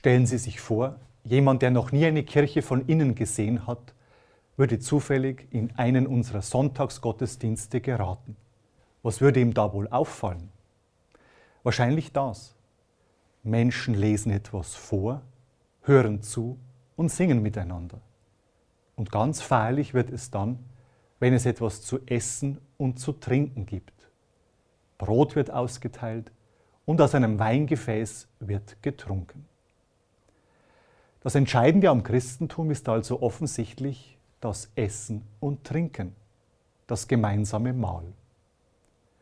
[0.00, 3.92] Stellen Sie sich vor, jemand, der noch nie eine Kirche von innen gesehen hat,
[4.56, 8.34] würde zufällig in einen unserer Sonntagsgottesdienste geraten.
[9.02, 10.48] Was würde ihm da wohl auffallen?
[11.64, 12.56] Wahrscheinlich das.
[13.42, 15.20] Menschen lesen etwas vor,
[15.82, 16.58] hören zu
[16.96, 18.00] und singen miteinander.
[18.96, 20.60] Und ganz feierlich wird es dann,
[21.18, 24.08] wenn es etwas zu essen und zu trinken gibt.
[24.96, 26.32] Brot wird ausgeteilt
[26.86, 29.49] und aus einem Weingefäß wird getrunken.
[31.22, 36.16] Das Entscheidende am Christentum ist also offensichtlich das Essen und Trinken,
[36.86, 38.14] das gemeinsame Mahl.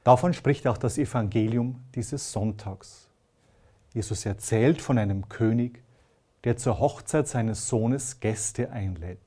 [0.05, 3.09] Davon spricht auch das Evangelium dieses Sonntags.
[3.95, 5.83] Jesus erzählt von einem König,
[6.45, 9.19] der zur Hochzeit seines Sohnes Gäste einlädt.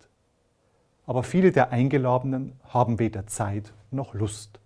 [1.05, 4.61] Aber viele der Eingeladenen haben weder Zeit noch Lust,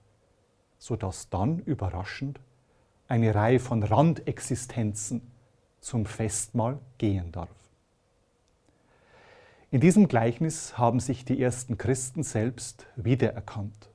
[0.77, 2.39] sodass dann überraschend
[3.07, 5.23] eine Reihe von Randexistenzen
[5.79, 7.64] zum Festmahl gehen darf.
[9.75, 13.89] In diesem Gleichnis haben sich die ersten Christen selbst wiedererkannt.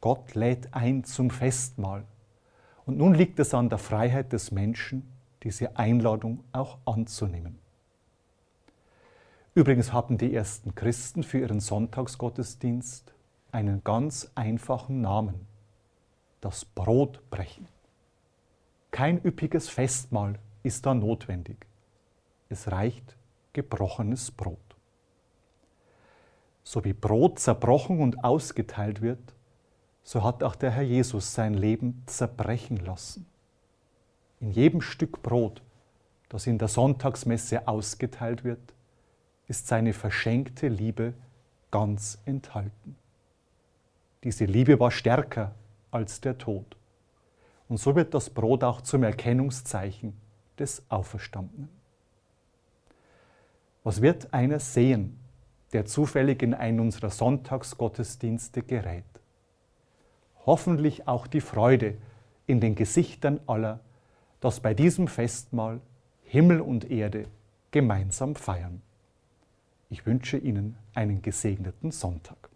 [0.00, 2.04] Gott lädt ein zum Festmahl.
[2.86, 7.58] Und nun liegt es an der Freiheit des Menschen, diese Einladung auch anzunehmen.
[9.54, 13.12] Übrigens hatten die ersten Christen für ihren Sonntagsgottesdienst
[13.50, 15.48] einen ganz einfachen Namen,
[16.40, 17.66] das Brotbrechen.
[18.92, 21.66] Kein üppiges Festmahl ist da notwendig.
[22.48, 23.16] Es reicht
[23.52, 24.58] gebrochenes Brot.
[26.62, 29.34] So wie Brot zerbrochen und ausgeteilt wird,
[30.02, 33.26] so hat auch der Herr Jesus sein Leben zerbrechen lassen.
[34.40, 35.62] In jedem Stück Brot,
[36.28, 38.74] das in der Sonntagsmesse ausgeteilt wird,
[39.48, 41.14] ist seine verschenkte Liebe
[41.70, 42.96] ganz enthalten.
[44.22, 45.54] Diese Liebe war stärker
[45.90, 46.76] als der Tod.
[47.68, 50.16] Und so wird das Brot auch zum Erkennungszeichen
[50.58, 51.79] des Auferstandenen.
[53.82, 55.18] Was wird einer sehen,
[55.72, 59.04] der zufällig in einen unserer Sonntagsgottesdienste gerät?
[60.44, 61.96] Hoffentlich auch die Freude
[62.46, 63.80] in den Gesichtern aller,
[64.40, 65.80] dass bei diesem Festmahl
[66.24, 67.24] Himmel und Erde
[67.70, 68.82] gemeinsam feiern.
[69.88, 72.49] Ich wünsche Ihnen einen gesegneten Sonntag.